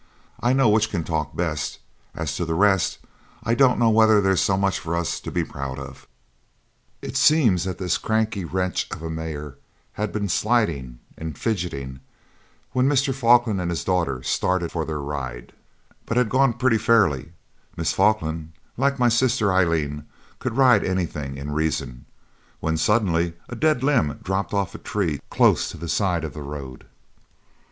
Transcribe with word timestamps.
I 0.41 0.53
know 0.53 0.67
which 0.67 0.89
can 0.89 1.03
talk 1.03 1.35
best. 1.35 1.77
As 2.15 2.35
to 2.35 2.43
the 2.43 2.55
rest, 2.55 2.97
I 3.43 3.53
don't 3.53 3.77
know 3.77 3.91
whether 3.91 4.19
there's 4.19 4.41
so 4.41 4.57
much 4.57 4.79
for 4.79 4.95
us 4.95 5.19
to 5.19 5.29
be 5.29 5.43
proud 5.43 5.77
of. 5.77 6.07
It 7.03 7.15
seems 7.15 7.65
that 7.65 7.77
this 7.77 7.99
cranky 7.99 8.43
wretch 8.43 8.87
of 8.89 9.03
a 9.03 9.11
mare 9.11 9.59
had 9.93 10.11
been 10.11 10.27
sideling 10.27 11.01
and 11.19 11.37
fidgeting 11.37 11.99
when 12.71 12.89
Mr. 12.89 13.13
Falkland 13.13 13.61
and 13.61 13.69
his 13.69 13.83
daughter 13.83 14.23
started 14.23 14.71
for 14.71 14.85
their 14.85 14.97
ride; 14.99 15.53
but 16.07 16.17
had 16.17 16.29
gone 16.29 16.53
pretty 16.53 16.79
fairly 16.79 17.33
Miss 17.77 17.93
Falkland, 17.93 18.53
like 18.77 18.97
my 18.97 19.07
sister 19.07 19.53
Aileen, 19.53 20.07
could 20.39 20.57
ride 20.57 20.83
anything 20.83 21.37
in 21.37 21.51
reason 21.51 22.05
when 22.59 22.75
suddenly 22.75 23.33
a 23.49 23.55
dead 23.55 23.83
limb 23.83 24.19
dropped 24.23 24.51
off 24.51 24.73
a 24.73 24.79
tree 24.79 25.21
close 25.29 25.69
to 25.69 25.77
the 25.77 25.87
side 25.87 26.23
of 26.23 26.33
the 26.33 26.41
road. 26.41 26.87